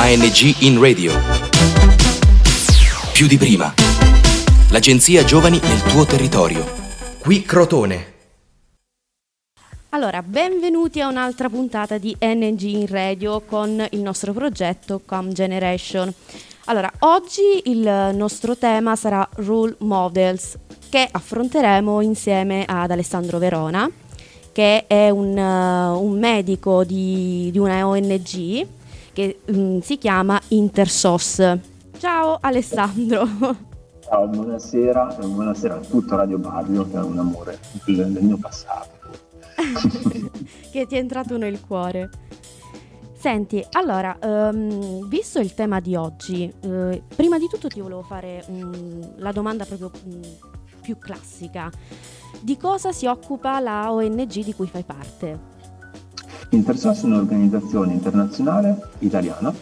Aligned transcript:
ANG 0.00 0.54
in 0.60 0.80
radio. 0.80 1.12
Più 3.12 3.26
di 3.26 3.36
prima. 3.36 3.74
L'agenzia 4.70 5.24
Giovani 5.24 5.58
nel 5.60 5.82
tuo 5.82 6.06
territorio. 6.06 6.64
Qui 7.18 7.42
Crotone. 7.42 8.14
Allora, 9.88 10.22
benvenuti 10.22 11.00
a 11.00 11.08
un'altra 11.08 11.48
puntata 11.48 11.98
di 11.98 12.16
NG 12.20 12.62
in 12.62 12.86
Radio 12.86 13.40
con 13.40 13.84
il 13.90 14.00
nostro 14.00 14.32
progetto 14.32 15.00
Com 15.04 15.32
Generation. 15.32 16.14
Allora, 16.66 16.90
oggi 17.00 17.62
il 17.64 18.12
nostro 18.14 18.56
tema 18.56 18.94
sarà 18.94 19.28
Role 19.38 19.74
Models, 19.78 20.56
che 20.88 21.08
affronteremo 21.10 22.00
insieme 22.02 22.64
ad 22.68 22.92
Alessandro 22.92 23.38
Verona, 23.38 23.90
che 24.52 24.86
è 24.86 25.10
un, 25.10 25.36
uh, 25.36 26.00
un 26.00 26.18
medico 26.20 26.84
di, 26.84 27.48
di, 27.50 27.58
una 27.58 27.84
ONG 27.84 28.76
che 29.18 29.40
um, 29.46 29.80
si 29.80 29.98
chiama 29.98 30.40
Intersos. 30.48 31.42
Ciao 31.98 32.38
Alessandro. 32.40 33.26
Ciao, 33.98 34.28
buonasera 34.28 35.16
buonasera 35.18 35.74
a 35.74 35.80
tutto 35.80 36.14
Radio 36.14 36.38
Barrio, 36.38 36.88
che 36.88 36.96
è 36.96 37.02
un 37.02 37.18
amore 37.18 37.58
del, 37.84 38.12
del 38.12 38.22
mio 38.22 38.36
passato. 38.36 38.96
che 40.70 40.86
ti 40.86 40.94
è 40.94 40.98
entrato 40.98 41.36
nel 41.36 41.60
cuore. 41.60 42.10
Senti, 43.12 43.66
allora, 43.72 44.16
um, 44.22 45.08
visto 45.08 45.40
il 45.40 45.52
tema 45.52 45.80
di 45.80 45.96
oggi, 45.96 46.48
uh, 46.60 47.02
prima 47.16 47.38
di 47.38 47.48
tutto 47.48 47.66
ti 47.66 47.80
volevo 47.80 48.02
fare 48.02 48.44
um, 48.46 49.14
la 49.16 49.32
domanda 49.32 49.64
proprio 49.64 49.90
um, 50.04 50.20
più 50.80 50.96
classica. 50.96 51.68
Di 52.40 52.56
cosa 52.56 52.92
si 52.92 53.06
occupa 53.06 53.58
la 53.58 53.92
ONG 53.92 54.44
di 54.44 54.54
cui 54.54 54.68
fai 54.68 54.84
parte? 54.84 55.47
Intersos 56.50 57.02
è 57.02 57.04
un'organizzazione 57.04 57.92
internazionale 57.92 58.88
italiana, 59.00 59.52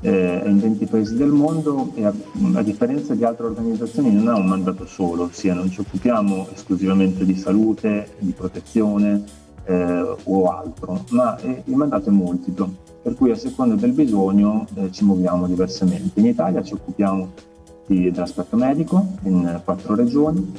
eh, 0.00 0.42
è 0.42 0.48
in 0.48 0.60
20 0.60 0.86
paesi 0.86 1.14
del 1.14 1.28
mondo 1.28 1.92
e 1.94 2.04
a, 2.04 2.12
a, 2.54 2.62
differenza 2.62 3.14
di 3.14 3.22
altre 3.22 3.46
organizzazioni 3.46 4.12
non 4.12 4.28
ha 4.28 4.36
un 4.36 4.46
mandato 4.46 4.86
solo, 4.86 5.24
ossia 5.24 5.52
non 5.54 5.70
ci 5.70 5.80
occupiamo 5.80 6.48
esclusivamente 6.54 7.24
di 7.24 7.36
salute, 7.36 8.14
di 8.18 8.32
protezione 8.32 9.22
eh, 9.64 10.16
o 10.24 10.50
altro, 10.50 11.04
ma 11.10 11.38
eh, 11.38 11.62
il 11.66 11.76
mandato 11.76 12.08
è 12.08 12.12
multiplo, 12.12 12.74
per 13.02 13.14
cui 13.14 13.30
a 13.30 13.36
seconda 13.36 13.74
del 13.74 13.92
bisogno 13.92 14.66
eh, 14.74 14.90
ci 14.90 15.04
muoviamo 15.04 15.46
diversamente. 15.46 16.18
In 16.18 16.26
Italia 16.26 16.62
ci 16.62 16.74
occupiamo 16.74 17.50
dell'aspetto 17.86 18.56
medico 18.56 19.06
in 19.24 19.60
quattro 19.64 19.94
regioni, 19.94 20.50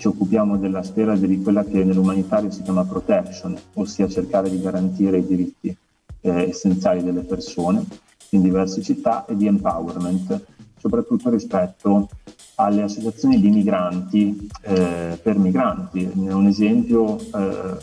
ci 0.00 0.06
occupiamo 0.06 0.56
della 0.56 0.82
sfera 0.82 1.14
di 1.14 1.42
quella 1.42 1.62
che 1.62 1.84
nell'umanitario 1.84 2.50
si 2.50 2.62
chiama 2.62 2.86
protection, 2.86 3.54
ossia 3.74 4.08
cercare 4.08 4.48
di 4.48 4.58
garantire 4.58 5.18
i 5.18 5.26
diritti 5.26 5.76
eh, 6.22 6.48
essenziali 6.48 7.04
delle 7.04 7.20
persone 7.20 7.84
in 8.30 8.40
diverse 8.40 8.80
città 8.80 9.26
e 9.26 9.36
di 9.36 9.46
empowerment, 9.46 10.42
soprattutto 10.78 11.28
rispetto 11.28 12.08
alle 12.54 12.80
associazioni 12.80 13.38
di 13.38 13.50
migranti 13.50 14.48
eh, 14.62 15.20
per 15.22 15.36
migranti. 15.36 16.10
Un 16.14 16.46
esempio, 16.46 17.18
eh, 17.20 17.76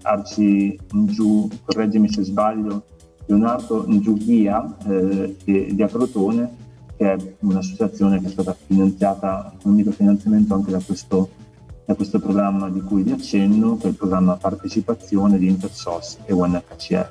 Arci 0.00 0.78
Ngiu, 0.94 1.46
correggimi 1.62 2.10
se 2.10 2.22
sbaglio, 2.22 2.84
Leonardo 3.26 3.84
Ngiughia 3.86 4.78
eh, 4.86 5.36
di 5.44 5.82
Acrotone, 5.82 6.56
che 6.96 7.12
è 7.12 7.34
un'associazione 7.40 8.18
che 8.18 8.28
è 8.28 8.30
stata 8.30 8.56
finanziata 8.66 9.52
con 9.60 9.72
un 9.72 9.76
microfinanziamento 9.76 10.54
anche 10.54 10.70
da 10.70 10.80
questo 10.80 11.39
da 11.84 11.94
questo 11.94 12.18
programma 12.20 12.68
di 12.68 12.80
cui 12.80 13.02
vi 13.02 13.12
accenno, 13.12 13.76
che 13.76 13.86
è 13.86 13.88
il 13.90 13.96
programma 13.96 14.36
partecipazione 14.36 15.38
di 15.38 15.48
Intersos 15.48 16.18
e 16.24 16.32
UNHCR. 16.32 17.08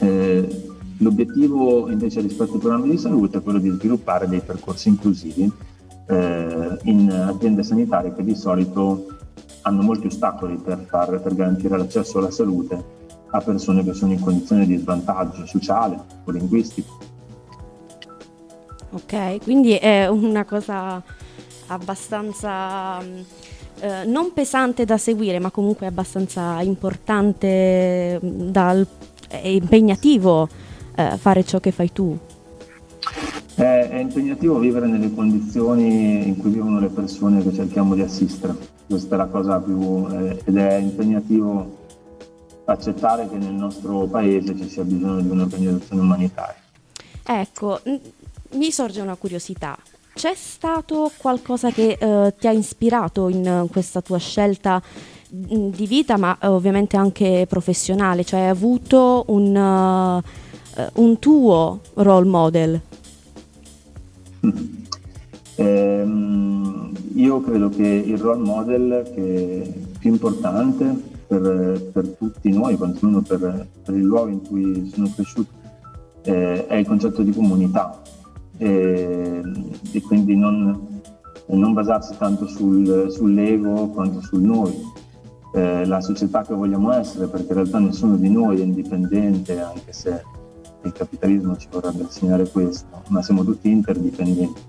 Eh, 0.00 0.68
l'obiettivo 0.98 1.90
invece 1.90 2.20
rispetto 2.20 2.54
ai 2.54 2.58
programmi 2.58 2.90
di 2.90 2.98
salute 2.98 3.38
è 3.38 3.42
quello 3.42 3.58
di 3.58 3.70
sviluppare 3.70 4.28
dei 4.28 4.40
percorsi 4.40 4.88
inclusivi 4.88 5.50
eh, 6.06 6.78
in 6.84 7.10
aziende 7.10 7.62
sanitarie 7.62 8.12
che 8.14 8.24
di 8.24 8.34
solito 8.34 9.06
hanno 9.62 9.82
molti 9.82 10.06
ostacoli 10.08 10.56
per, 10.56 10.84
far, 10.88 11.20
per 11.20 11.34
garantire 11.34 11.76
l'accesso 11.76 12.18
alla 12.18 12.30
salute 12.30 12.98
a 13.30 13.40
persone 13.40 13.84
che 13.84 13.94
sono 13.94 14.12
in 14.12 14.20
condizioni 14.20 14.66
di 14.66 14.76
svantaggio 14.76 15.46
sociale 15.46 15.98
o 16.24 16.30
linguistico. 16.30 16.98
Ok, 18.90 19.42
quindi 19.42 19.74
è 19.74 20.08
una 20.08 20.44
cosa 20.44 21.00
abbastanza 21.68 23.00
eh, 23.80 24.04
non 24.04 24.32
pesante 24.32 24.84
da 24.84 24.98
seguire, 24.98 25.38
ma 25.38 25.50
comunque 25.50 25.86
abbastanza 25.86 26.60
importante 26.60 28.20
e 29.28 29.54
impegnativo 29.54 30.48
eh, 30.94 31.16
fare 31.16 31.44
ciò 31.44 31.60
che 31.60 31.70
fai 31.70 31.92
tu. 31.92 32.16
È, 33.54 33.88
è, 33.90 33.98
impegnativo 33.98 34.58
vivere 34.58 34.86
nelle 34.86 35.12
condizioni 35.12 36.26
in 36.26 36.36
cui 36.36 36.50
vivono 36.50 36.80
le 36.80 36.88
persone 36.88 37.42
che 37.42 37.52
cerchiamo 37.52 37.94
di 37.94 38.02
assistere, 38.02 38.56
questa 38.86 39.14
è 39.14 39.18
la 39.18 39.26
cosa 39.26 39.58
più... 39.60 40.06
Eh, 40.10 40.42
ed 40.44 40.56
è 40.56 40.76
impegnativo 40.76 41.78
accettare 42.64 43.28
che 43.28 43.36
nel 43.36 43.52
nostro 43.52 44.06
paese 44.06 44.56
ci 44.56 44.68
sia 44.68 44.84
bisogno 44.84 45.20
di 45.20 45.28
un'organizzazione 45.28 46.00
umanitaria. 46.00 46.56
Ecco, 47.22 47.80
mi 48.52 48.70
sorge 48.70 49.00
una 49.00 49.16
curiosità 49.16 49.76
c'è 50.20 50.34
stato 50.34 51.10
qualcosa 51.16 51.70
che 51.70 51.96
eh, 51.98 52.34
ti 52.38 52.46
ha 52.46 52.50
ispirato 52.50 53.30
in 53.30 53.68
questa 53.70 54.02
tua 54.02 54.18
scelta 54.18 54.82
mm, 55.34 55.70
di 55.70 55.86
vita, 55.86 56.18
ma 56.18 56.36
eh, 56.38 56.46
ovviamente 56.46 56.98
anche 56.98 57.46
professionale? 57.48 58.22
Cioè 58.22 58.40
hai 58.40 58.48
avuto 58.50 59.24
un, 59.28 59.56
uh, 59.56 61.02
un 61.02 61.18
tuo 61.18 61.80
role 61.94 62.28
model? 62.28 62.80
Eh, 65.56 66.04
io 67.14 67.40
credo 67.40 67.70
che 67.70 67.86
il 67.86 68.18
role 68.18 68.42
model 68.42 69.10
che 69.14 69.72
più 69.98 70.10
importante 70.10 70.84
per, 71.26 71.90
per 71.94 72.08
tutti 72.18 72.50
noi, 72.50 72.76
quantomeno 72.76 73.22
per, 73.22 73.68
per, 73.82 73.94
il 73.94 74.02
luogo 74.02 74.28
in 74.28 74.46
cui 74.46 74.90
sono 74.92 75.10
cresciuto, 75.14 75.50
eh, 76.24 76.66
è 76.66 76.74
il 76.74 76.86
concetto 76.86 77.22
di 77.22 77.32
comunità 77.32 78.02
e, 78.60 79.42
e 79.92 80.02
quindi 80.02 80.36
non, 80.36 81.00
non, 81.46 81.72
basarsi 81.72 82.14
tanto 82.18 82.46
sul, 82.46 83.06
sull'ego 83.10 83.88
quanto 83.88 84.20
sul 84.20 84.42
noi. 84.42 84.78
Eh, 85.54 85.86
la 85.86 86.00
società 86.02 86.42
che 86.42 86.52
vogliamo 86.52 86.92
essere, 86.92 87.26
perché 87.26 87.48
in 87.48 87.54
realtà 87.54 87.78
nessuno 87.78 88.16
di 88.16 88.28
noi 88.28 88.60
è 88.60 88.62
indipendente, 88.62 89.60
anche 89.60 89.92
se 89.92 90.22
il 90.82 90.92
capitalismo 90.92 91.56
ci 91.56 91.68
vorrebbe 91.70 92.02
insegnare 92.02 92.48
questo, 92.50 93.02
ma 93.08 93.22
siamo 93.22 93.44
tutti 93.44 93.70
interdipendenti. 93.70 94.68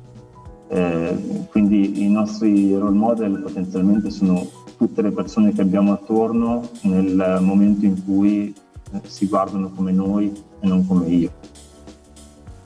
Eh, 0.70 1.48
quindi 1.50 2.02
i 2.02 2.10
nostri 2.10 2.74
role 2.78 2.96
model 2.96 3.42
potenzialmente 3.42 4.10
sono 4.10 4.48
tutte 4.78 5.02
le 5.02 5.12
persone 5.12 5.52
che 5.52 5.62
abbiamo 5.62 5.92
attorno 5.92 6.62
nel 6.84 7.40
momento 7.42 7.86
in 7.86 8.02
cui 8.06 8.56
si 9.04 9.28
guardano 9.28 9.70
come 9.70 9.92
noi 9.92 10.32
e 10.62 10.68
non 10.68 10.88
come 10.88 11.08
io. 11.08 11.32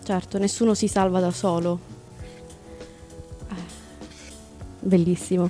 Certo, 0.06 0.38
nessuno 0.38 0.76
si 0.76 0.88
salva 0.88 1.20
da 1.20 1.32
solo. 1.32 1.80
Eh, 3.50 3.54
bellissimo. 4.82 5.50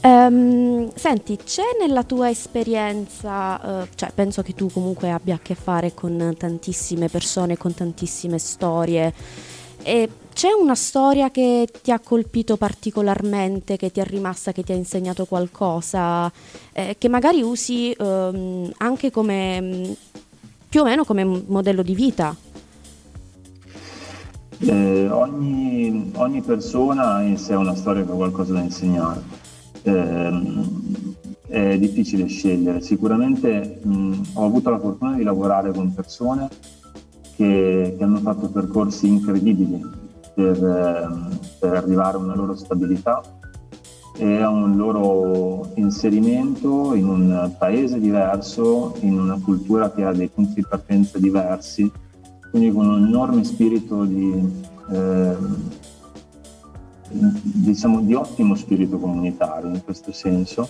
Um, 0.00 0.90
senti, 0.94 1.36
c'è 1.36 1.76
nella 1.78 2.02
tua 2.02 2.30
esperienza, 2.30 3.82
uh, 3.82 3.86
cioè 3.94 4.10
penso 4.14 4.40
che 4.40 4.54
tu 4.54 4.70
comunque 4.70 5.10
abbia 5.10 5.34
a 5.34 5.38
che 5.38 5.54
fare 5.54 5.92
con 5.92 6.34
tantissime 6.38 7.10
persone, 7.10 7.58
con 7.58 7.74
tantissime 7.74 8.38
storie, 8.38 9.12
e 9.82 10.08
c'è 10.32 10.50
una 10.50 10.74
storia 10.74 11.30
che 11.30 11.68
ti 11.82 11.90
ha 11.90 12.00
colpito 12.00 12.56
particolarmente, 12.56 13.76
che 13.76 13.92
ti 13.92 14.00
è 14.00 14.04
rimasta, 14.04 14.52
che 14.52 14.62
ti 14.62 14.72
ha 14.72 14.76
insegnato 14.76 15.26
qualcosa, 15.26 16.32
eh, 16.72 16.96
che 16.98 17.08
magari 17.08 17.42
usi 17.42 17.94
um, 17.98 18.72
anche 18.78 19.10
come, 19.10 19.94
più 20.70 20.80
o 20.80 20.84
meno 20.84 21.04
come 21.04 21.24
modello 21.24 21.82
di 21.82 21.94
vita? 21.94 22.34
Eh, 24.58 25.08
ogni, 25.10 26.12
ogni, 26.14 26.40
persona 26.40 27.22
in 27.22 27.36
sé 27.36 27.54
una 27.54 27.74
storia 27.74 28.04
che 28.04 28.12
ha 28.12 28.14
qualcosa 28.14 28.52
da 28.52 28.60
insegnare. 28.60 29.22
Eh, 29.82 30.42
è 31.48 31.78
difficile 31.78 32.26
scegliere. 32.26 32.80
Sicuramente 32.80 33.80
mh, 33.82 34.20
ho 34.34 34.44
avuto 34.44 34.70
la 34.70 34.78
fortuna 34.78 35.14
di 35.14 35.22
lavorare 35.22 35.72
con 35.72 35.92
persone 35.94 36.48
che, 37.36 37.94
che 37.96 38.04
hanno 38.04 38.18
fatto 38.18 38.48
percorsi 38.48 39.06
incredibili 39.06 39.80
per, 40.34 40.56
eh, 40.56 41.36
per, 41.60 41.74
arrivare 41.74 42.16
a 42.16 42.20
una 42.20 42.34
loro 42.34 42.56
stabilità 42.56 43.22
e 44.16 44.40
a 44.40 44.48
un 44.48 44.76
loro 44.76 45.70
inserimento 45.74 46.94
in 46.94 47.08
un 47.08 47.54
paese 47.58 47.98
diverso, 47.98 48.96
in 49.00 49.18
una 49.18 49.38
cultura 49.42 49.92
che 49.92 50.04
ha 50.04 50.12
dei 50.12 50.28
punti 50.28 50.54
di 50.54 50.66
partenza 50.68 51.18
diversi 51.18 51.90
quindi 52.54 52.70
con 52.70 52.86
un 52.86 53.04
enorme 53.04 53.42
spirito 53.42 54.04
di, 54.04 54.64
eh, 54.92 55.36
diciamo, 57.08 58.00
di 58.00 58.14
ottimo 58.14 58.54
spirito 58.54 58.96
comunitario 58.96 59.70
in 59.70 59.82
questo 59.82 60.12
senso, 60.12 60.68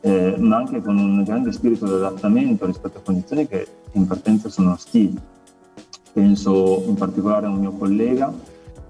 eh, 0.00 0.34
ma 0.38 0.56
anche 0.56 0.80
con 0.80 0.96
un 0.96 1.22
grande 1.24 1.52
spirito 1.52 1.84
di 1.84 1.92
adattamento 1.92 2.64
rispetto 2.64 2.96
a 2.96 3.00
condizioni 3.02 3.46
che 3.46 3.66
in 3.92 4.06
partenza 4.06 4.48
sono 4.48 4.72
ostili. 4.72 5.14
Penso 6.10 6.82
in 6.86 6.94
particolare 6.94 7.44
a 7.44 7.50
un 7.50 7.58
mio 7.58 7.72
collega, 7.72 8.32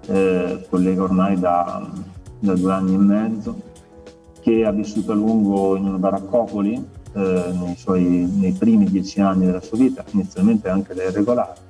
eh, 0.07 0.67
collega 0.71 1.03
ormai 1.03 1.41
da, 1.41 1.85
da, 2.39 2.55
due 2.55 2.73
anni 2.73 2.95
e 2.95 2.99
mezzo, 2.99 3.61
che 4.39 4.65
ha 4.65 4.71
vissuto 4.71 5.11
a 5.11 5.17
lungo 5.17 5.75
in 5.75 5.85
una 5.85 5.99
baraccopoli 5.99 6.75
eh, 7.13 7.53
nei, 7.59 7.75
suoi, 7.75 8.05
nei 8.05 8.53
primi 8.53 8.85
dieci 8.85 9.21
anni 9.21 9.47
della 9.47 9.61
sua 9.61 9.79
vita, 9.79 10.05
inizialmente 10.13 10.69
anche 10.69 10.95
da 10.95 11.03
irregolare. 11.03 11.66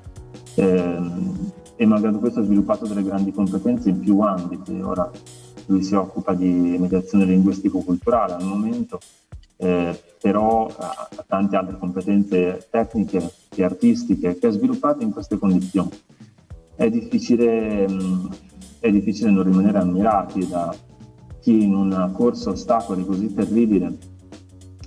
Eh, 0.57 0.99
e 1.77 1.85
malgrado 1.85 2.19
questo 2.19 2.41
ha 2.41 2.43
sviluppato 2.43 2.87
delle 2.87 3.03
grandi 3.03 3.33
competenze 3.33 3.91
in 3.91 4.01
più 4.01 4.21
ambiti. 4.21 4.81
Ora 4.81 5.11
lui 5.67 5.83
si 5.83 5.95
occupa 5.95 6.33
di 6.33 6.77
mediazione 6.79 7.25
linguistico-culturale 7.27 8.33
al 8.33 8.45
momento, 8.45 8.99
eh, 9.59 9.99
però 10.21 10.67
ha, 10.75 11.09
tante 11.27 11.57
altre 11.57 11.79
competenze 11.79 12.67
tecniche 12.71 13.31
e 13.55 13.63
artistiche 13.63 14.39
che 14.39 14.47
ha 14.47 14.51
sviluppato 14.51 15.03
in 15.03 15.13
queste 15.13 15.39
condizioni. 15.39 15.91
È 16.75 16.89
difficile, 16.89 17.89
mh, 17.89 18.29
è 18.81 18.91
difficile 18.91 19.31
non 19.31 19.45
rimanere 19.45 19.79
ammirati 19.79 20.47
da 20.49 20.75
chi 21.41 21.63
in 21.63 21.75
una 21.75 22.09
corsa 22.11 22.51
ostacoli 22.51 23.05
così 23.05 23.33
terribile 23.33 23.97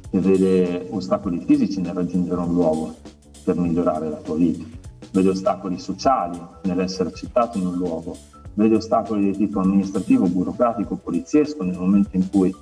che 0.10 0.20
vede 0.20 0.88
ostacoli 0.90 1.40
fisici 1.46 1.82
nel 1.82 1.94
raggiungere 1.94 2.42
un 2.42 2.54
luogo 2.54 2.96
per 3.44 3.58
migliorare 3.58 4.10
la 4.10 4.18
tua 4.18 4.36
vita, 4.36 4.66
vede 5.12 5.30
ostacoli 5.30 5.80
sociali 5.80 6.40
nell'essere 6.64 7.10
accettato 7.10 7.58
in 7.58 7.68
un 7.68 7.76
luogo, 7.76 8.16
vede 8.54 8.76
ostacoli 8.76 9.32
di 9.32 9.38
tipo 9.38 9.60
amministrativo, 9.60 10.28
burocratico, 10.28 10.96
poliziesco 10.96 11.64
nel 11.64 11.78
momento 11.78 12.16
in 12.16 12.30
cui 12.30 12.54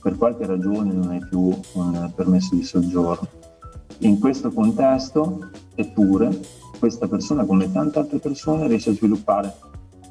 per 0.00 0.16
qualche 0.16 0.46
ragione 0.46 0.92
non 0.92 1.10
hai 1.10 1.24
più 1.28 1.52
un 1.74 2.12
permesso 2.14 2.54
di 2.54 2.62
soggiorno. 2.62 3.28
In 3.98 4.18
questo 4.18 4.50
contesto, 4.50 5.50
eppure, 5.74 6.40
questa 6.78 7.08
persona, 7.08 7.44
come 7.44 7.70
tante 7.72 7.98
altre 7.98 8.18
persone, 8.18 8.68
riesce 8.68 8.90
a 8.90 8.94
sviluppare 8.94 9.54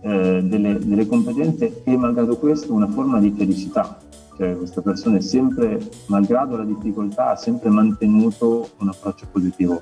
eh, 0.02 0.44
delle, 0.44 0.78
delle, 0.80 1.08
competenze 1.08 1.84
e, 1.84 1.96
malgrado 1.96 2.38
questo, 2.38 2.74
una 2.74 2.88
forma 2.88 3.20
di 3.20 3.34
felicità. 3.36 3.98
Cioè, 4.36 4.58
questa 4.58 4.82
persona 4.82 5.18
è 5.18 5.22
sempre, 5.22 5.80
malgrado 6.08 6.58
la 6.58 6.64
difficoltà, 6.64 7.30
ha 7.30 7.36
sempre 7.36 7.70
mantenuto 7.70 8.70
un 8.80 8.90
approccio 8.90 9.26
positivo, 9.32 9.80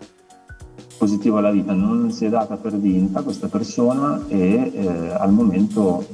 positivo 0.97 1.37
alla 1.37 1.51
vita. 1.51 1.73
Non 1.73 2.11
si 2.11 2.25
è 2.25 2.29
data 2.29 2.55
per 2.57 2.77
vinta 2.77 3.21
questa 3.21 3.47
persona 3.47 4.23
e 4.27 4.71
eh, 4.73 4.87
al 5.11 5.31
momento 5.31 6.05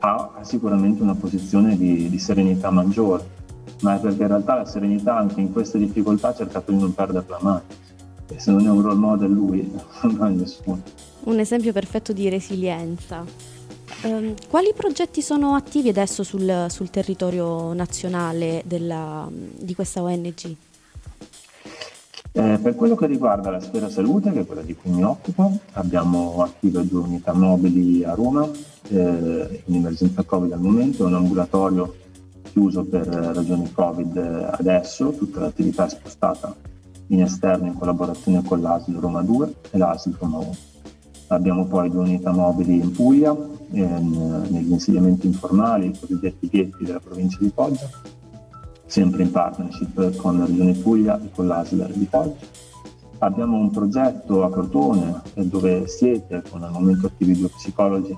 ha, 0.00 0.40
sicuramente 0.42 1.02
una 1.02 1.14
posizione 1.14 1.76
di, 1.76 2.08
di, 2.08 2.18
serenità 2.18 2.70
maggiore, 2.70 3.26
ma 3.80 3.96
è 3.96 4.00
perché 4.00 4.22
in 4.22 4.28
realtà 4.28 4.54
la 4.56 4.66
serenità 4.66 5.16
anche 5.16 5.40
in 5.40 5.52
queste 5.52 5.78
difficoltà 5.78 6.28
ha 6.28 6.34
cercato 6.34 6.72
di 6.72 6.78
non 6.78 6.94
perderla 6.94 7.38
mai. 7.40 7.60
E 8.28 8.38
se 8.38 8.50
non 8.50 8.66
è 8.66 8.70
un 8.70 8.82
role 8.82 8.94
model 8.94 9.30
lui, 9.30 9.70
non 10.02 10.26
è 10.26 10.30
nessuno. 10.30 10.82
Un 11.24 11.38
esempio 11.38 11.72
perfetto 11.72 12.12
di 12.12 12.28
resilienza. 12.28 13.24
Um, 14.02 14.34
quali 14.48 14.72
progetti 14.74 15.22
sono 15.22 15.54
attivi 15.54 15.88
adesso 15.88 16.22
sul, 16.22 16.66
sul 16.68 16.90
territorio 16.90 17.72
nazionale 17.72 18.62
della, 18.66 19.28
di 19.30 19.74
questa 19.74 20.02
ONG? 20.02 20.56
Eh, 22.36 22.58
per 22.60 22.74
quello 22.74 22.96
che 22.96 23.06
riguarda 23.06 23.48
la 23.48 23.60
sfera 23.60 23.88
salute, 23.88 24.32
che 24.32 24.40
è 24.40 24.44
quella 24.44 24.62
di 24.62 24.74
cui 24.74 24.90
mi 24.90 25.04
occupo, 25.04 25.56
abbiamo 25.74 26.42
attive 26.42 26.84
due 26.84 27.02
unità 27.02 27.32
mobili 27.32 28.02
a 28.02 28.12
Roma, 28.14 28.44
eh, 28.88 29.62
in 29.66 29.74
emergenza 29.76 30.24
Covid 30.24 30.50
al 30.50 30.58
momento, 30.58 31.06
un 31.06 31.14
ambulatorio 31.14 31.94
chiuso 32.42 32.82
per 32.82 33.06
ragioni 33.06 33.70
Covid 33.70 34.16
adesso, 34.50 35.12
tutta 35.12 35.38
l'attività 35.38 35.86
è 35.86 35.88
spostata 35.90 36.56
in 37.08 37.22
esterno 37.22 37.66
in 37.66 37.78
collaborazione 37.78 38.42
con 38.42 38.60
l'ASL 38.60 38.98
Roma 38.98 39.22
2 39.22 39.54
e 39.70 39.78
l'ASL 39.78 40.16
Roma 40.18 40.38
1. 40.38 40.56
Abbiamo 41.28 41.66
poi 41.66 41.88
due 41.88 42.02
unità 42.02 42.32
mobili 42.32 42.80
in 42.80 42.90
Puglia, 42.90 43.30
in, 43.70 44.46
negli 44.48 44.72
insediamenti 44.72 45.28
informali, 45.28 45.86
i 45.86 45.96
cosiddetti 45.96 46.48
ghetti 46.48 46.84
della 46.84 46.98
provincia 46.98 47.38
di 47.40 47.52
Foggia, 47.54 47.88
sempre 48.94 49.24
in 49.24 49.32
partnership 49.32 50.14
con 50.14 50.38
la 50.38 50.44
Regione 50.44 50.72
Puglia 50.74 51.20
e 51.20 51.28
con 51.34 51.48
l'ASLER 51.48 51.90
di 51.90 52.06
Foggia. 52.06 52.46
Abbiamo 53.18 53.58
un 53.58 53.68
progetto 53.72 54.44
a 54.44 54.50
Crotone 54.52 55.20
eh, 55.34 55.44
dove 55.46 55.88
siete 55.88 56.44
con 56.48 56.62
al 56.62 56.70
momento 56.70 57.06
attivi 57.06 57.36
due 57.36 57.48
psicologi 57.48 58.16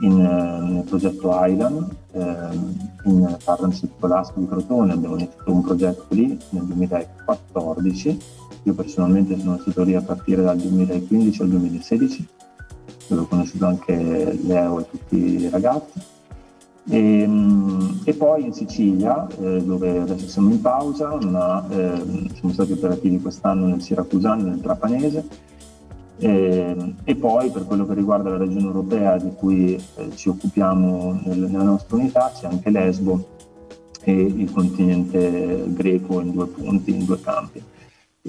in, 0.00 0.20
eh, 0.20 0.72
nel 0.72 0.84
progetto 0.84 1.30
Island, 1.32 1.88
eh, 2.12 2.58
in 3.04 3.34
partnership 3.42 3.98
con 3.98 4.10
l'ASP 4.10 4.36
di 4.36 4.46
Crotone. 4.46 4.92
Abbiamo 4.92 5.16
iniziato 5.16 5.52
un 5.52 5.62
progetto 5.62 6.04
lì 6.10 6.38
nel 6.50 6.64
2014, 6.64 8.18
io 8.64 8.74
personalmente 8.74 9.38
sono 9.38 9.56
stato 9.56 9.82
lì 9.84 9.94
a 9.94 10.02
partire 10.02 10.42
dal 10.42 10.58
2015 10.58 11.40
al 11.40 11.48
2016, 11.48 12.28
dove 13.06 13.22
ho 13.22 13.26
conosciuto 13.26 13.64
anche 13.64 14.38
Leo 14.42 14.80
e 14.80 14.90
tutti 14.90 15.16
i 15.16 15.48
ragazzi 15.48 16.18
e, 16.88 17.20
ehm, 17.22 18.00
e, 18.04 18.14
poi 18.14 18.44
in 18.44 18.52
Sicilia, 18.52 19.26
eh, 19.28 19.62
dove 19.62 19.98
adesso 19.98 20.28
siamo 20.28 20.50
in 20.50 20.60
pausa, 20.60 21.18
ma 21.22 21.66
eh, 21.68 22.30
siamo 22.34 22.52
stati 22.52 22.72
operativi 22.72 23.20
quest'anno 23.20 23.66
nel 23.66 23.82
Siracusano 23.82 24.42
nel 24.42 24.60
Trapanese. 24.60 25.26
E, 26.18 26.28
ehm, 26.28 26.94
e, 27.04 27.14
poi 27.16 27.50
per 27.50 27.64
quello 27.66 27.86
che 27.86 27.94
riguarda 27.94 28.30
la 28.30 28.38
regione 28.38 28.66
europea 28.66 29.16
di 29.18 29.32
cui 29.34 29.74
eh, 29.74 30.10
ci 30.14 30.28
occupiamo 30.28 31.20
nel, 31.24 31.38
nella 31.38 31.64
nostra 31.64 31.96
unità 31.96 32.32
c'è 32.34 32.46
anche 32.46 32.70
Lesbo 32.70 33.38
e 34.02 34.12
il 34.12 34.50
continente 34.50 35.64
greco 35.68 36.20
in 36.20 36.32
due 36.32 36.46
punti, 36.46 36.94
in 36.94 37.04
due 37.04 37.20
campi, 37.20 37.62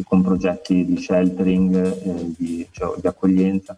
con 0.04 0.22
progetti 0.22 0.86
di 0.86 0.98
sheltering, 0.98 1.76
eh, 1.76 2.34
di, 2.38 2.68
cioè, 2.72 3.00
di 3.00 3.08
accoglienza 3.08 3.78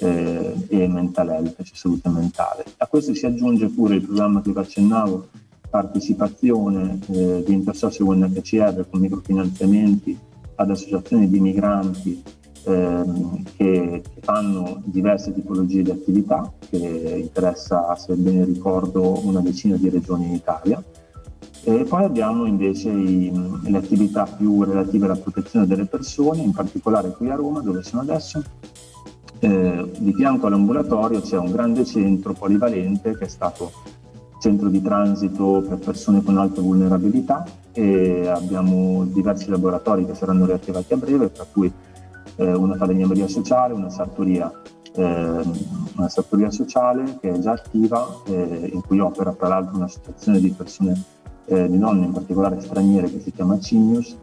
eh, 0.00 0.54
e 0.68 0.88
mental 0.88 1.28
health, 1.28 1.62
cioè 1.62 1.76
salute 1.76 2.08
mentale. 2.08 2.64
A 2.78 2.86
questo 2.86 3.14
si 3.14 3.26
aggiunge 3.26 3.68
pure 3.68 3.96
il 3.96 4.02
programma 4.02 4.40
che 4.40 4.52
vi 4.52 4.58
accennavo, 4.58 5.28
partecipazione 5.68 6.98
eh, 7.08 7.42
di 7.46 7.52
Intersocio 7.52 8.04
UNHCR 8.06 8.86
con 8.90 9.00
microfinanziamenti 9.00 10.18
ad 10.56 10.70
associazioni 10.70 11.28
di 11.28 11.40
migranti 11.40 12.22
ehm, 12.64 13.42
che, 13.56 14.02
che, 14.02 14.20
fanno 14.20 14.82
diverse 14.84 15.32
tipologie 15.32 15.82
di 15.82 15.90
attività, 15.90 16.52
che 16.68 16.76
interessa, 16.76 17.94
se 17.96 18.14
bene 18.14 18.44
ricordo, 18.44 19.24
una 19.26 19.40
decina 19.40 19.76
di 19.76 19.88
regioni 19.88 20.26
in 20.26 20.34
Italia. 20.34 20.82
E 21.62 21.84
poi 21.84 22.04
abbiamo 22.04 22.46
invece 22.46 22.90
i, 22.90 23.30
le 23.62 23.76
attività 23.76 24.24
più 24.24 24.64
relative 24.64 25.04
alla 25.04 25.16
protezione 25.16 25.66
delle 25.66 25.84
persone, 25.84 26.42
in 26.42 26.52
particolare 26.52 27.10
qui 27.10 27.30
a 27.30 27.34
Roma, 27.34 27.60
dove 27.60 27.82
sono 27.82 28.02
adesso, 28.02 28.42
eh, 29.40 29.90
di 29.98 30.12
fianco 30.12 30.46
all'ambulatorio 30.46 31.20
c'è 31.20 31.38
un 31.38 31.50
grande 31.50 31.84
centro 31.84 32.34
polivalente 32.34 33.16
che 33.16 33.24
è 33.24 33.28
stato 33.28 33.72
centro 34.38 34.68
di 34.68 34.80
transito 34.82 35.64
per 35.66 35.78
persone 35.78 36.22
con 36.22 36.38
alte 36.38 36.60
vulnerabilità 36.60 37.44
e 37.72 38.26
abbiamo 38.26 39.04
diversi 39.04 39.48
laboratori 39.48 40.04
che 40.06 40.14
saranno 40.14 40.46
riattivati 40.46 40.92
a 40.92 40.96
breve, 40.96 41.32
tra 41.32 41.46
cui 41.50 41.72
eh, 42.36 42.52
una 42.52 42.76
falegnameria 42.76 43.28
sociale, 43.28 43.74
una 43.74 43.90
sartoria, 43.90 44.50
eh, 44.94 45.42
una 45.96 46.08
sartoria 46.08 46.50
sociale 46.50 47.18
che 47.20 47.30
è 47.30 47.38
già 47.38 47.52
attiva, 47.52 48.22
eh, 48.26 48.70
in 48.72 48.80
cui 48.82 48.98
opera 48.98 49.32
tra 49.32 49.48
l'altro 49.48 49.76
un'associazione 49.76 50.40
di 50.40 50.50
persone, 50.50 51.02
eh, 51.46 51.68
di 51.68 51.78
donne 51.78 52.06
in 52.06 52.12
particolare 52.12 52.60
straniere 52.60 53.10
che 53.10 53.20
si 53.20 53.32
chiama 53.32 53.58
Cinius. 53.58 54.16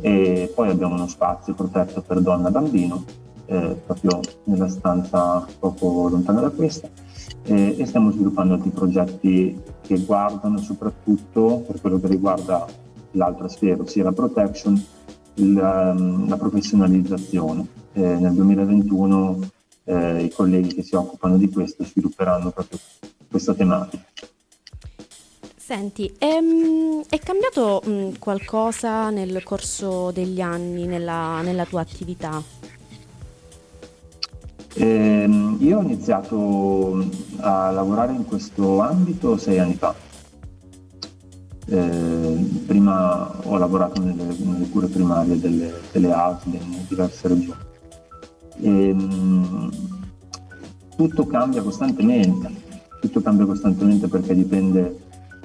E 0.00 0.50
poi 0.52 0.68
abbiamo 0.68 0.94
uno 0.94 1.06
spazio 1.06 1.54
protetto 1.54 2.02
per 2.02 2.20
donna 2.20 2.48
e 2.48 2.50
bambino 2.50 3.04
eh, 3.46 3.76
proprio 3.84 4.20
nella 4.44 4.68
stanza 4.68 5.46
poco 5.58 6.08
lontana 6.08 6.40
da 6.40 6.50
questa 6.50 6.88
eh, 7.44 7.76
e 7.78 7.86
stiamo 7.86 8.10
sviluppando 8.10 8.54
altri 8.54 8.70
progetti 8.70 9.60
che 9.80 9.98
guardano 10.00 10.58
soprattutto 10.58 11.64
per 11.66 11.80
quello 11.80 12.00
che 12.00 12.06
riguarda 12.06 12.66
l'altra 13.12 13.48
sfera, 13.48 13.82
ossia 13.82 14.04
la 14.04 14.12
protection, 14.12 14.82
la, 15.34 15.90
ehm, 15.90 16.28
la 16.28 16.36
professionalizzazione. 16.36 17.66
Eh, 17.94 18.00
nel 18.00 18.32
2021 18.32 19.38
eh, 19.84 20.22
i 20.22 20.30
colleghi 20.30 20.74
che 20.74 20.82
si 20.82 20.94
occupano 20.94 21.36
di 21.36 21.50
questo 21.50 21.84
svilupperanno 21.84 22.50
proprio 22.50 22.78
questa 23.28 23.52
tematica. 23.54 24.04
Senti, 25.56 26.12
è, 26.18 26.26
ehm, 26.26 27.04
è 27.08 27.18
cambiato 27.18 27.82
qualcosa 28.18 29.10
nel 29.10 29.42
corso 29.42 30.10
degli 30.10 30.40
anni 30.40 30.86
nella, 30.86 31.40
nella 31.42 31.64
tua 31.66 31.80
attività? 31.80 32.42
Eh, 34.74 35.56
io 35.58 35.78
ho 35.78 35.82
iniziato 35.82 37.06
a 37.40 37.70
lavorare 37.70 38.12
in 38.12 38.24
questo 38.24 38.80
ambito 38.80 39.36
sei 39.36 39.58
anni 39.58 39.74
fa. 39.74 39.94
Eh, 41.66 42.62
prima 42.66 43.30
ho 43.44 43.56
lavorato 43.58 44.02
nelle, 44.02 44.24
nelle 44.24 44.68
cure 44.70 44.86
primarie 44.86 45.38
delle, 45.38 45.72
delle 45.92 46.12
ASL 46.12 46.54
in 46.54 46.84
diverse 46.88 47.28
regioni. 47.28 47.60
E, 48.60 48.94
mh, 48.94 49.70
tutto 50.96 51.26
cambia 51.26 51.62
costantemente, 51.62 52.50
tutto 53.00 53.20
cambia 53.20 53.44
costantemente 53.44 54.08
perché 54.08 54.34
dipende 54.34 55.00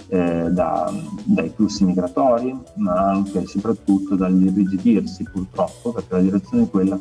eh, 0.07 0.50
da, 0.51 0.91
dai 1.25 1.51
flussi 1.53 1.84
migratori, 1.84 2.57
ma 2.75 3.10
anche 3.10 3.41
e 3.41 3.48
soprattutto 3.48 4.15
dall'irrigidirsi 4.15 5.24
purtroppo, 5.24 5.91
perché 5.91 6.13
la 6.13 6.22
direzione 6.22 6.63
è 6.63 6.69
quella 6.69 7.00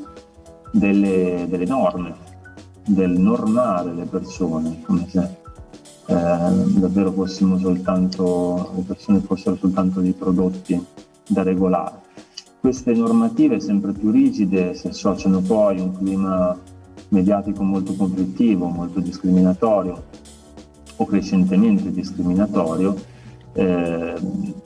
delle, 0.78 1.46
delle 1.48 1.64
norme, 1.64 2.14
del 2.84 3.18
normare 3.18 3.94
le 3.94 4.04
persone, 4.04 4.82
come 4.82 5.06
se 5.08 5.20
eh, 6.06 6.14
davvero 6.14 7.10
fossimo 7.12 7.58
soltanto, 7.58 8.72
le 8.76 8.82
persone 8.82 9.20
fossero 9.20 9.56
soltanto 9.56 10.00
dei 10.00 10.12
prodotti 10.12 10.84
da 11.26 11.42
regolare. 11.42 12.04
Queste 12.60 12.92
normative 12.92 13.60
sempre 13.60 13.92
più 13.92 14.10
rigide 14.10 14.74
si 14.74 14.88
associano 14.88 15.40
poi 15.40 15.78
a 15.78 15.82
un 15.82 15.96
clima 15.96 16.58
mediatico 17.08 17.62
molto 17.62 17.94
conflittivo, 17.94 18.66
molto 18.66 19.00
discriminatorio 19.00 20.02
o 20.96 21.04
crescentemente 21.04 21.90
discriminatorio 21.92 22.96
eh, 23.52 24.14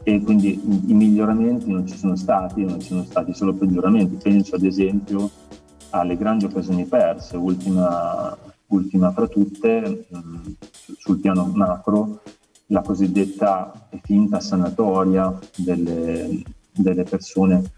e 0.02 0.22
quindi 0.22 0.60
i 0.86 0.94
miglioramenti 0.94 1.70
non 1.70 1.86
ci 1.86 1.96
sono 1.96 2.16
stati, 2.16 2.64
non 2.64 2.80
ci 2.80 2.88
sono 2.88 3.04
stati 3.04 3.34
solo 3.34 3.52
peggioramenti. 3.52 4.16
Penso 4.22 4.54
ad 4.56 4.64
esempio 4.64 5.30
alle 5.90 6.16
grandi 6.16 6.44
occasioni 6.44 6.84
perse, 6.86 7.36
ultima, 7.36 8.36
ultima 8.68 9.12
fra 9.12 9.26
tutte 9.26 10.06
mh, 10.08 10.52
sul 10.98 11.18
piano 11.18 11.50
macro 11.54 12.20
la 12.66 12.82
cosiddetta 12.82 13.88
e 13.90 14.00
finta 14.02 14.40
sanatoria 14.40 15.36
delle, 15.56 16.42
delle 16.72 17.02
persone 17.02 17.72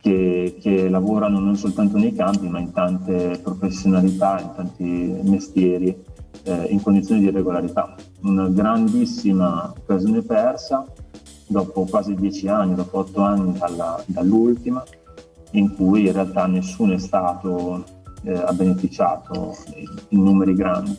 che, 0.00 0.58
che, 0.60 0.88
lavorano 0.88 1.38
non 1.38 1.56
soltanto 1.56 1.96
nei 1.96 2.12
campi 2.12 2.48
ma 2.48 2.58
in 2.58 2.72
tante 2.72 3.38
professionalità, 3.42 4.40
in 4.40 4.52
tanti 4.56 5.20
mestieri 5.22 5.96
eh, 6.42 6.64
in 6.64 6.82
condizioni 6.82 7.20
di 7.20 7.30
regolarità. 7.30 7.94
Una 8.22 8.48
grandissima 8.48 9.72
occasione 9.76 10.22
persa 10.22 10.84
dopo 11.46 11.84
quasi 11.84 12.14
dieci 12.14 12.48
anni, 12.48 12.74
dopo 12.74 12.98
otto 12.98 13.20
anni 13.20 13.56
dalla, 13.56 14.02
dall'ultima, 14.06 14.82
in 15.52 15.74
cui 15.74 16.06
in 16.06 16.12
realtà 16.12 16.46
nessuno 16.46 16.94
è 16.94 16.98
stato 16.98 17.84
eh, 18.24 18.32
ha 18.32 18.52
beneficiato 18.52 19.56
in 20.08 20.22
numeri 20.22 20.54
grandi 20.54 20.96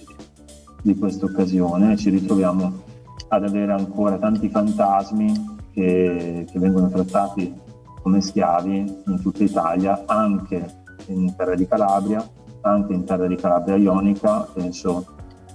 di 0.81 0.95
questa 0.95 1.25
occasione. 1.25 1.95
Ci 1.97 2.09
ritroviamo 2.09 2.81
ad 3.29 3.43
avere 3.43 3.71
ancora 3.71 4.17
tanti 4.17 4.49
fantasmi 4.49 5.57
che, 5.71 6.45
che 6.49 6.59
vengono 6.59 6.89
trattati 6.89 7.61
come 8.01 8.21
schiavi 8.21 9.01
in 9.07 9.21
tutta 9.21 9.43
Italia, 9.43 10.03
anche 10.05 10.81
in 11.07 11.33
terra 11.35 11.55
di 11.55 11.67
Calabria, 11.67 12.27
anche 12.61 12.93
in 12.93 13.05
terra 13.05 13.27
di 13.27 13.35
Calabria 13.35 13.75
Ionica, 13.75 14.47
penso 14.53 15.05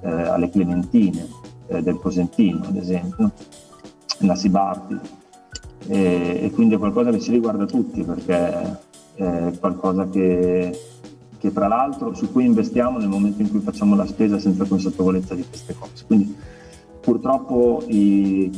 eh, 0.01 0.11
alle 0.11 0.49
Clementine 0.49 1.27
eh, 1.67 1.83
del 1.83 1.99
Cosentino, 1.99 2.65
ad 2.67 2.77
esempio, 2.77 3.33
la 4.21 4.35
Sibarti. 4.35 4.99
E, 5.87 6.41
e, 6.43 6.51
quindi 6.53 6.75
è 6.75 6.79
qualcosa 6.79 7.11
che 7.11 7.21
ci 7.21 7.31
riguarda 7.31 7.65
tutti 7.65 8.03
perché 8.03 8.79
è 9.19 9.53
qualcosa 9.59 10.09
che, 10.09 10.79
che 11.39 11.51
fra 11.51 11.67
l'altro 11.67 12.15
su 12.15 12.31
cui 12.31 12.45
investiamo 12.45 12.99
nel 12.99 13.09
momento 13.09 13.43
in 13.43 13.51
cui 13.51 13.61
facciamo 13.61 13.97
la 13.97 14.07
spesa 14.07 14.39
senza 14.39 14.65
consapevolezza 14.65 15.35
di 15.35 15.45
queste 15.49 15.75
cose. 15.77 16.05
Quindi 16.07 16.37
purtroppo 17.01 17.83
i, 17.89 18.51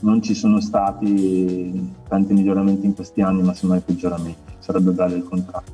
non 0.00 0.20
ci 0.22 0.34
sono 0.34 0.60
stati 0.60 1.92
tanti 2.08 2.32
miglioramenti 2.32 2.86
in 2.86 2.94
questi 2.94 3.20
anni, 3.20 3.42
ma 3.42 3.54
semmai 3.54 3.80
peggioramenti. 3.80 4.52
Sarebbe 4.58 4.90
bello 4.90 5.14
il 5.14 5.24
contrario. 5.24 5.70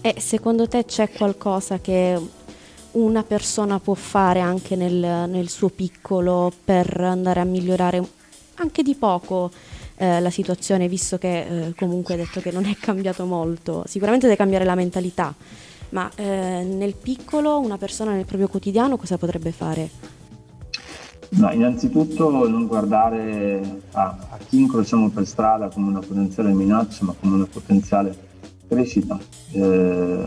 E 0.00 0.14
secondo 0.18 0.68
te 0.68 0.84
c'è 0.84 1.10
qualcosa 1.10 1.78
che 1.78 2.18
una 2.92 3.22
persona 3.22 3.78
può 3.78 3.94
fare 3.94 4.40
anche 4.40 4.76
nel, 4.76 5.28
nel 5.28 5.48
suo 5.48 5.68
piccolo 5.68 6.52
per 6.64 7.00
andare 7.00 7.40
a 7.40 7.44
migliorare 7.44 8.06
anche 8.56 8.82
di 8.82 8.94
poco 8.94 9.50
eh, 9.96 10.20
la 10.20 10.30
situazione, 10.30 10.88
visto 10.88 11.18
che 11.18 11.66
eh, 11.66 11.74
comunque 11.74 12.14
hai 12.14 12.20
detto 12.20 12.40
che 12.40 12.50
non 12.50 12.64
è 12.64 12.74
cambiato 12.76 13.24
molto? 13.24 13.84
Sicuramente 13.86 14.26
deve 14.26 14.38
cambiare 14.38 14.64
la 14.64 14.74
mentalità, 14.74 15.34
ma 15.90 16.10
eh, 16.14 16.64
nel 16.64 16.94
piccolo 16.94 17.58
una 17.58 17.78
persona 17.78 18.12
nel 18.12 18.24
proprio 18.24 18.48
quotidiano 18.48 18.96
cosa 18.96 19.18
potrebbe 19.18 19.52
fare? 19.52 19.90
Ma 21.34 21.52
innanzitutto 21.52 22.46
non 22.46 22.66
guardare 22.66 23.80
a, 23.92 24.02
a, 24.02 24.38
chi 24.46 24.60
incrociamo 24.60 25.08
per 25.08 25.26
strada 25.26 25.68
come 25.68 25.88
una 25.88 26.00
potenziale 26.00 26.52
minaccia, 26.52 27.04
ma 27.04 27.14
come 27.18 27.36
una 27.36 27.46
potenziale 27.50 28.14
crescita, 28.68 29.18
eh, 29.52 30.24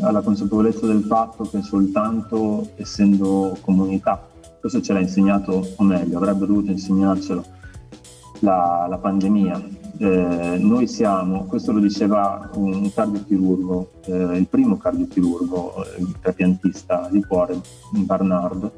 alla 0.00 0.20
consapevolezza 0.20 0.86
del 0.86 1.02
fatto 1.02 1.44
che 1.44 1.62
soltanto 1.62 2.70
essendo 2.76 3.56
comunità, 3.62 4.26
questo 4.60 4.80
ce 4.80 4.92
l'ha 4.92 5.00
insegnato, 5.00 5.72
o 5.76 5.82
meglio, 5.82 6.16
avrebbe 6.18 6.46
dovuto 6.46 6.70
insegnarcelo 6.70 7.44
la, 8.44 8.86
la 8.88 8.98
pandemia. 8.98 9.82
Eh, 9.96 10.56
noi 10.58 10.86
siamo, 10.86 11.44
questo 11.44 11.72
lo 11.72 11.80
diceva 11.80 12.50
un 12.54 12.92
cardiochirurgo, 12.92 13.90
eh, 14.04 14.36
il 14.36 14.46
primo 14.46 14.76
cardiochirurgo, 14.76 15.84
eh, 15.84 16.06
trapiantista 16.20 17.08
di 17.10 17.24
cuore, 17.24 17.60
Barnard, 17.90 18.70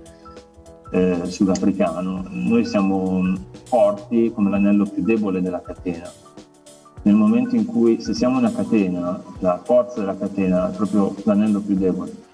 eh, 0.93 1.23
sudafricano, 1.25 2.25
noi 2.29 2.65
siamo 2.65 3.35
forti 3.65 4.31
come 4.33 4.51
l'anello 4.51 4.85
più 4.85 5.03
debole 5.03 5.43
della 5.43 5.61
catena. 5.61 6.09
Nel 7.03 7.15
momento 7.15 7.57
in 7.57 7.67
cui, 7.67 8.01
se 8.01 8.15
siamo 8.15 8.39
una 8.39 8.53
catena, 8.53 9.21
la 9.39 9.61
forza 9.63 10.01
della 10.01 10.17
catena 10.17 10.71
è 10.71 10.77
proprio 10.77 11.15
l'anello 11.25 11.61
più 11.61 11.77
debole. 11.77 12.25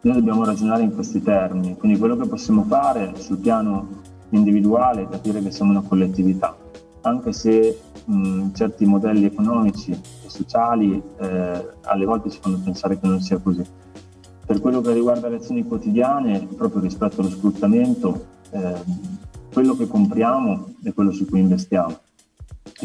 Noi 0.00 0.14
dobbiamo 0.14 0.44
ragionare 0.44 0.82
in 0.82 0.94
questi 0.94 1.22
termini, 1.22 1.76
quindi 1.76 1.98
quello 1.98 2.16
che 2.16 2.26
possiamo 2.26 2.64
fare 2.64 3.14
sul 3.18 3.38
piano 3.38 4.02
individuale 4.30 5.02
è 5.02 5.08
capire 5.08 5.42
che 5.42 5.50
siamo 5.50 5.70
una 5.70 5.82
collettività, 5.82 6.54
anche 7.04 7.32
se 7.32 7.80
mh, 8.04 8.52
certi 8.52 8.84
modelli 8.84 9.24
economici 9.24 9.92
e 9.92 10.28
sociali 10.28 11.00
eh, 11.20 11.68
alle 11.82 12.04
volte 12.04 12.30
ci 12.30 12.38
fanno 12.40 12.60
pensare 12.62 12.98
che 12.98 13.06
non 13.06 13.20
sia 13.20 13.38
così 13.38 13.64
per 14.46 14.60
quello 14.60 14.80
che 14.80 14.92
riguarda 14.92 15.28
le 15.28 15.36
azioni 15.36 15.64
quotidiane, 15.64 16.46
proprio 16.56 16.82
rispetto 16.82 17.20
allo 17.20 17.30
sfruttamento, 17.30 18.26
eh, 18.50 18.74
quello 19.52 19.74
che 19.74 19.86
compriamo 19.86 20.74
è 20.82 20.92
quello 20.92 21.12
su 21.12 21.24
cui 21.24 21.40
investiamo. 21.40 21.98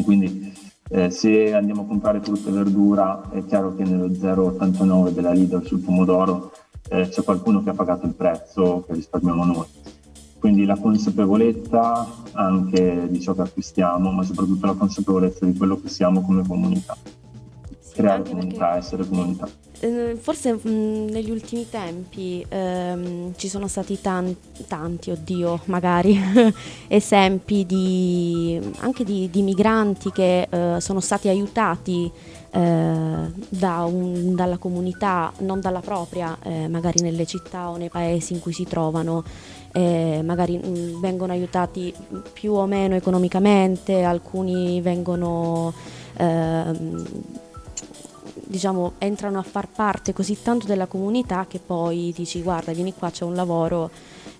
Quindi 0.02 0.54
eh, 0.88 1.10
se 1.10 1.54
andiamo 1.54 1.82
a 1.82 1.86
comprare 1.86 2.20
frutta 2.20 2.48
e 2.48 2.52
verdura 2.52 3.28
è 3.30 3.44
chiaro 3.44 3.74
che 3.74 3.84
nello 3.84 4.08
0,89 4.08 5.10
della 5.10 5.32
Lidl 5.32 5.64
sul 5.64 5.80
pomodoro 5.80 6.52
eh, 6.88 7.08
c'è 7.08 7.22
qualcuno 7.22 7.62
che 7.62 7.70
ha 7.70 7.74
pagato 7.74 8.06
il 8.06 8.14
prezzo 8.14 8.84
che 8.86 8.94
risparmiamo 8.94 9.44
noi. 9.44 9.66
Quindi 10.40 10.64
la 10.64 10.78
consapevolezza 10.78 12.08
anche 12.32 13.06
di 13.10 13.20
ciò 13.20 13.34
che 13.34 13.42
acquistiamo, 13.42 14.10
ma 14.10 14.24
soprattutto 14.24 14.64
la 14.64 14.72
consapevolezza 14.72 15.44
di 15.44 15.54
quello 15.54 15.78
che 15.78 15.90
siamo 15.90 16.22
come 16.22 16.46
comunità. 16.46 16.96
Creare 17.92 18.22
comunità, 18.22 18.76
essere 18.76 19.06
comunità. 19.06 19.46
Eh, 19.82 20.16
forse 20.20 20.52
mh, 20.52 21.08
negli 21.10 21.30
ultimi 21.30 21.68
tempi 21.68 22.44
ehm, 22.48 23.34
ci 23.36 23.48
sono 23.48 23.66
stati 23.66 24.00
tanti, 24.00 24.64
tanti 24.66 25.10
oddio, 25.10 25.60
magari 25.66 26.18
esempi 26.88 27.64
di, 27.64 28.60
anche 28.78 29.04
di, 29.04 29.28
di 29.30 29.42
migranti 29.42 30.10
che 30.10 30.48
eh, 30.50 30.80
sono 30.80 31.00
stati 31.00 31.28
aiutati 31.28 32.10
eh, 32.50 33.32
da 33.48 33.84
un, 33.84 34.34
dalla 34.34 34.58
comunità, 34.58 35.32
non 35.38 35.60
dalla 35.60 35.80
propria, 35.80 36.36
eh, 36.42 36.68
magari 36.68 37.00
nelle 37.00 37.24
città 37.24 37.70
o 37.70 37.76
nei 37.76 37.88
paesi 37.88 38.34
in 38.34 38.40
cui 38.40 38.52
si 38.52 38.64
trovano. 38.64 39.24
Eh, 39.72 40.20
magari 40.24 40.58
mh, 40.58 40.68
mm, 40.68 41.00
vengono 41.00 41.32
aiutati 41.32 41.94
più 42.32 42.54
o 42.54 42.66
meno 42.66 42.96
economicamente, 42.96 44.02
alcuni 44.02 44.80
vengono 44.80 45.72
ehm, 46.16 47.04
diciamo, 48.50 48.94
entrano 48.98 49.38
a 49.38 49.42
far 49.42 49.68
parte 49.68 50.12
così 50.12 50.42
tanto 50.42 50.66
della 50.66 50.86
comunità 50.86 51.46
che 51.48 51.60
poi 51.64 52.12
dici 52.14 52.42
guarda 52.42 52.72
vieni 52.72 52.92
qua 52.94 53.10
c'è 53.10 53.24
un 53.24 53.34
lavoro, 53.34 53.90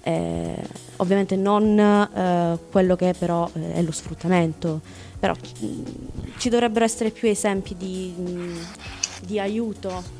eh, 0.03 0.57
ovviamente 0.97 1.37
non 1.37 1.79
eh, 1.79 2.59
quello 2.71 2.97
che 2.97 3.11
è 3.11 3.15
però 3.15 3.49
eh, 3.53 3.75
è 3.75 3.83
lo 3.83 3.93
sfruttamento, 3.93 4.81
però 5.19 5.33
mm, 5.33 5.83
ci 6.39 6.49
dovrebbero 6.49 6.85
essere 6.85 7.11
più 7.11 7.29
esempi 7.29 7.77
di, 7.77 8.13
mm, 8.19 8.57
di 9.27 9.39
aiuto. 9.39 10.19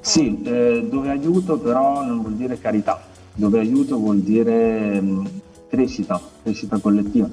Sì, 0.00 0.40
eh, 0.44 0.86
dove 0.88 1.10
aiuto 1.10 1.58
però 1.58 2.04
non 2.04 2.20
vuol 2.20 2.34
dire 2.34 2.58
carità, 2.58 3.00
dove 3.40 3.58
aiuto 3.58 3.98
vuol 3.98 4.20
dire 4.20 5.00
mm, 5.00 5.26
crescita, 5.68 6.20
crescita 6.42 6.78
collettiva. 6.78 7.28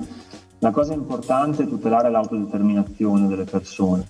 La 0.60 0.72
cosa 0.72 0.94
importante 0.94 1.64
è 1.64 1.68
tutelare 1.68 2.10
l'autodeterminazione 2.10 3.28
delle 3.28 3.44
persone 3.44 4.06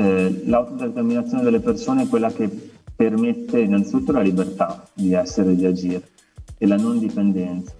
eh, 0.00 0.42
l'autodeterminazione 0.46 1.42
delle 1.42 1.58
persone 1.58 2.02
è 2.02 2.08
quella 2.08 2.30
che 2.30 2.48
permette 2.94 3.58
innanzitutto 3.58 4.12
la 4.12 4.20
libertà 4.20 4.86
di 4.92 5.12
essere 5.12 5.50
e 5.50 5.56
di 5.56 5.66
agire 5.66 6.08
e 6.56 6.66
la 6.68 6.76
non 6.76 7.00
dipendenza. 7.00 7.72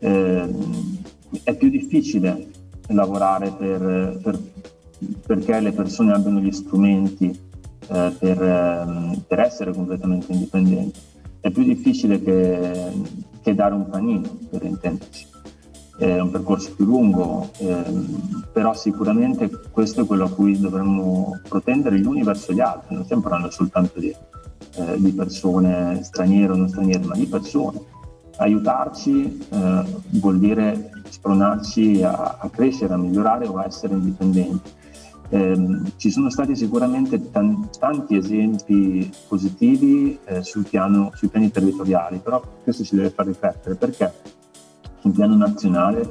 Eh, 0.00 0.48
è 1.44 1.54
più 1.54 1.68
difficile 1.70 2.48
lavorare 2.88 3.52
per, 3.52 4.18
per, 4.20 4.40
perché 5.24 5.60
le 5.60 5.70
persone 5.70 6.12
abbiano 6.12 6.40
gli 6.40 6.50
strumenti 6.50 7.26
eh, 7.28 8.12
per, 8.18 8.42
ehm, 8.42 9.22
per, 9.28 9.38
essere 9.38 9.72
completamente 9.72 10.32
indipendenti. 10.32 10.98
È 11.44 11.50
più 11.50 11.62
difficile 11.62 12.22
che, 12.22 12.90
che 13.42 13.54
dare 13.54 13.74
un 13.74 13.86
panino, 13.90 14.38
per 14.48 14.64
intenderci. 14.64 15.26
è 15.98 16.18
un 16.18 16.30
percorso 16.30 16.72
più 16.74 16.86
lungo, 16.86 17.50
ehm, 17.58 18.46
però 18.50 18.72
sicuramente 18.72 19.50
questo 19.70 20.00
è 20.00 20.06
quello 20.06 20.24
a 20.24 20.30
cui 20.30 20.58
dovremmo 20.58 21.38
protendere 21.46 22.00
gli 22.00 22.06
uni 22.06 22.22
verso 22.22 22.54
gli 22.54 22.60
altri, 22.60 22.94
non 22.94 23.04
stiamo 23.04 23.20
parlando 23.20 23.50
soltanto 23.50 24.00
di, 24.00 24.08
eh, 24.08 24.94
di 24.96 25.12
persone 25.12 26.02
straniere 26.02 26.54
o 26.54 26.56
non 26.56 26.70
straniere, 26.70 27.04
ma 27.04 27.14
di 27.14 27.26
persone. 27.26 27.78
Aiutarci 28.36 29.46
eh, 29.50 29.84
vuol 30.12 30.38
dire 30.38 30.92
spronarci 31.10 32.02
a, 32.04 32.38
a, 32.40 32.48
crescere, 32.48 32.94
a 32.94 32.96
migliorare 32.96 33.46
o 33.46 33.58
a 33.58 33.66
essere 33.66 33.92
indipendenti. 33.92 34.70
Eh, 35.30 35.80
ci 35.96 36.10
sono 36.10 36.30
stati 36.30 36.54
sicuramente 36.54 37.30
tan- 37.30 37.68
tanti 37.78 38.16
esempi 38.16 39.10
positivi 39.26 40.18
eh, 40.24 40.42
sul 40.42 40.66
piano, 40.68 41.10
sui 41.14 41.28
piani 41.28 41.50
territoriali, 41.50 42.18
però 42.18 42.42
questo 42.62 42.84
ci 42.84 42.94
deve 42.94 43.10
far 43.10 43.26
riflettere 43.26 43.74
perché 43.74 44.12
sul 45.00 45.12
piano 45.12 45.36
nazionale 45.36 46.08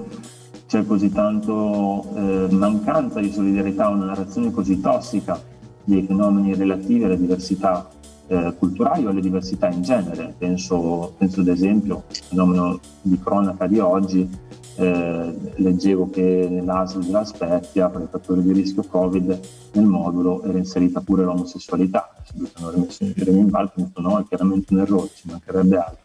c'è 0.68 0.86
così 0.86 1.12
tanto 1.12 2.04
eh, 2.16 2.48
mancanza 2.52 3.20
di 3.20 3.32
solidarietà, 3.32 3.90
una 3.90 4.06
narrazione 4.06 4.52
così 4.52 4.80
tossica 4.82 5.40
dei 5.84 6.04
fenomeni 6.04 6.56
relativi 6.56 7.04
alle 7.04 7.18
diversità 7.18 7.88
eh, 8.28 8.54
culturali 8.58 9.06
o 9.06 9.10
alle 9.10 9.22
diversità 9.22 9.70
in 9.70 9.82
genere. 9.82 10.34
Penso, 10.38 11.14
penso 11.18 11.42
ad 11.42 11.48
esempio 11.48 12.04
al 12.08 12.16
fenomeno 12.16 12.80
di 13.02 13.20
cronaca 13.20 13.68
di 13.68 13.80
oggi, 13.80 14.28
eh, 14.76 15.36
leggevo 15.56 16.10
che 16.10 16.48
nell'ASL 16.50 17.06
della 17.06 17.26
Spezia, 17.26 17.90
per 17.90 18.02
i 18.02 18.08
fattori 18.10 18.42
di 18.42 18.52
rischio 18.54 18.84
Covid, 18.84 19.40
nel 19.74 19.86
modulo 19.86 20.44
era 20.44 20.58
inserita 20.58 21.02
pure 21.02 21.24
l'omosessualità. 21.24 22.14
Se 22.24 22.34
hanno 22.54 22.70
rimesso 22.72 23.04
in 23.04 23.50
balzo, 23.50 23.74
ho 23.78 23.82
detto 23.82 24.02
no, 24.02 24.20
è 24.20 24.24
chiaramente 24.28 24.74
un 24.74 24.80
errore, 24.80 25.10
ci 25.14 25.28
mancherebbe 25.28 25.78
altro 25.78 26.02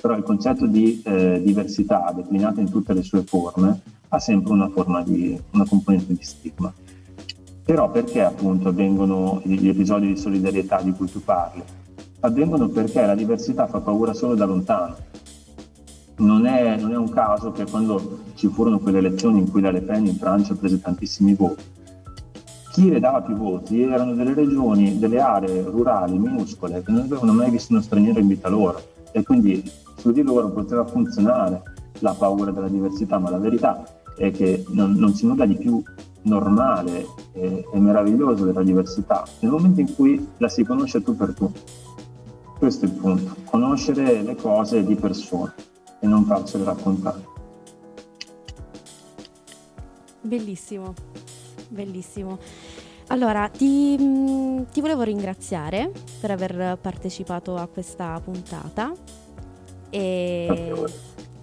però 0.00 0.16
il 0.16 0.22
concetto 0.22 0.66
di 0.66 1.02
eh, 1.04 1.40
diversità 1.44 2.12
declinata 2.14 2.60
in 2.60 2.70
tutte 2.70 2.92
le 2.92 3.02
sue 3.02 3.22
forme 3.22 3.80
ha 4.08 4.18
sempre 4.18 4.52
una, 4.52 4.68
forma 4.68 5.02
di, 5.02 5.38
una 5.52 5.64
componente 5.66 6.12
di 6.14 6.22
stigma. 6.22 6.72
Però 7.64 7.90
perché 7.90 8.22
appunto 8.22 8.68
avvengono 8.68 9.40
gli 9.44 9.68
episodi 9.68 10.08
di 10.08 10.16
solidarietà 10.16 10.82
di 10.82 10.92
cui 10.92 11.10
tu 11.10 11.22
parli? 11.22 11.62
Avvengono 12.20 12.68
perché 12.68 13.06
la 13.06 13.14
diversità 13.14 13.66
fa 13.66 13.78
paura 13.78 14.12
solo 14.12 14.34
da 14.34 14.44
lontano. 14.44 14.96
Non 16.16 16.46
è, 16.46 16.76
non 16.76 16.92
è 16.92 16.96
un 16.96 17.08
caso 17.08 17.52
che 17.52 17.64
quando 17.64 18.20
ci 18.34 18.48
furono 18.48 18.78
quelle 18.78 18.98
elezioni 18.98 19.40
in 19.40 19.50
cui 19.50 19.60
la 19.60 19.70
Le 19.70 19.80
Pen 19.80 20.06
in 20.06 20.16
Francia 20.16 20.54
prese 20.54 20.80
tantissimi 20.80 21.34
voti, 21.34 21.64
chi 22.72 22.88
le 22.88 23.00
dava 23.00 23.20
più 23.20 23.34
voti 23.34 23.82
erano 23.82 24.14
delle 24.14 24.32
regioni, 24.32 24.98
delle 24.98 25.20
aree 25.20 25.62
rurali 25.62 26.16
minuscole 26.18 26.82
che 26.82 26.90
non 26.90 27.02
avevano 27.02 27.32
mai 27.32 27.50
visto 27.50 27.72
uno 27.74 27.82
straniero 27.82 28.18
in 28.18 28.28
vita 28.28 28.48
loro 28.48 28.80
e 29.12 29.22
quindi 29.22 29.62
su 29.96 30.10
di 30.10 30.22
loro 30.22 30.50
poteva 30.50 30.84
funzionare 30.86 31.62
la 31.98 32.14
paura 32.14 32.50
della 32.50 32.68
diversità, 32.68 33.18
ma 33.18 33.28
la 33.28 33.38
verità 33.38 33.84
è 34.16 34.30
che 34.30 34.64
non, 34.68 34.94
non 34.94 35.12
c'è 35.12 35.26
nulla 35.26 35.44
di 35.44 35.56
più 35.56 35.82
normale 36.22 37.06
e, 37.32 37.64
e, 37.70 37.78
meraviglioso 37.78 38.44
della 38.44 38.62
diversità 38.62 39.24
nel 39.40 39.50
momento 39.50 39.80
in 39.80 39.94
cui 39.94 40.28
la 40.38 40.48
si 40.48 40.64
conosce 40.64 41.02
tu 41.02 41.14
per 41.14 41.34
tu. 41.34 41.52
Questo 42.58 42.86
è 42.86 42.88
il 42.88 42.94
punto, 42.94 43.36
conoscere 43.44 44.22
le 44.22 44.36
cose 44.36 44.84
di 44.84 44.94
persona 44.94 45.52
e 46.02 46.06
non 46.06 46.24
farcele 46.24 46.64
raccontare. 46.64 47.24
Bellissimo, 50.20 50.94
bellissimo. 51.68 52.38
Allora, 53.08 53.48
ti, 53.48 53.96
mm, 54.00 54.62
ti 54.72 54.80
volevo 54.80 55.02
ringraziare 55.02 55.92
per 56.20 56.32
aver 56.32 56.76
partecipato 56.80 57.56
a 57.56 57.68
questa 57.68 58.20
puntata 58.22 58.92
e 59.90 60.72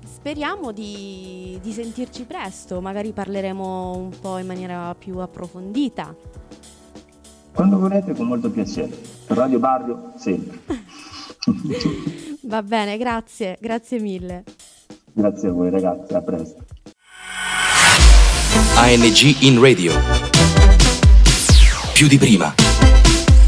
speriamo 0.04 0.72
di, 0.74 1.58
di, 1.62 1.72
sentirci 1.72 2.26
presto, 2.26 2.82
magari 2.82 3.14
parleremo 3.14 3.96
un 3.96 4.12
po' 4.20 4.38
in 4.40 4.48
maniera 4.48 4.94
più 4.96 5.20
approfondita. 5.20 6.16
Quando 7.54 7.78
volete, 7.78 8.14
con 8.14 8.28
molto 8.28 8.50
piacere. 8.50 8.92
Radio 9.28 9.60
Barrio, 9.60 10.14
sempre. 10.18 10.60
Va 12.50 12.64
bene, 12.64 12.98
grazie, 12.98 13.60
grazie 13.62 14.00
mille. 14.00 14.44
Grazie 15.14 15.50
a 15.50 15.52
voi 15.52 15.70
ragazzi, 15.70 16.14
a 16.16 16.22
presto. 16.22 16.66
ANG 18.74 19.44
in 19.44 19.62
radio. 19.62 19.94
Più 21.94 22.08
di 22.08 22.18
prima. 22.18 22.52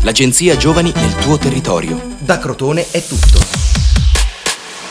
L'agenzia 0.04 0.56
Giovani 0.56 0.92
nel 0.94 1.16
tuo 1.16 1.40
territorio. 1.40 2.00
Da 2.20 2.38
Crotone 2.38 2.86
è 2.92 3.02
tutto. 3.02 3.40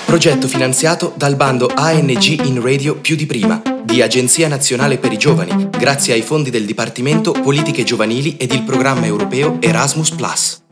Progetto 0.07 0.49
finanziato 0.49 1.13
dal 1.17 1.37
bando 1.37 1.71
ANG 1.73 2.45
in 2.45 2.61
Radio 2.61 2.97
più 2.97 3.15
di 3.15 3.27
prima 3.27 3.63
di 3.85 4.03
Agenzia 4.03 4.49
Nazionale 4.49 4.99
per 4.99 5.13
i 5.13 5.19
Giovani, 5.19 5.71
grazie 5.71 6.15
ai 6.15 6.23
fondi 6.23 6.51
del 6.51 6.65
Dipartimento 6.65 7.31
Politiche 7.31 7.85
Giovanili 7.85 8.37
ed 8.37 8.53
il 8.53 8.65
programma 8.65 9.07
europeo 9.07 9.59
Erasmus⁇ 9.61 10.11